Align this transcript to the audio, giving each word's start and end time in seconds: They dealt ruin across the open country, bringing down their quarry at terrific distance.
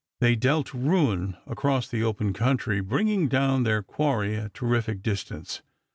They 0.19 0.35
dealt 0.35 0.73
ruin 0.73 1.37
across 1.45 1.87
the 1.87 2.01
open 2.03 2.33
country, 2.33 2.81
bringing 2.81 3.27
down 3.27 3.61
their 3.61 3.83
quarry 3.83 4.35
at 4.35 4.55
terrific 4.55 5.03
distance. 5.03 5.61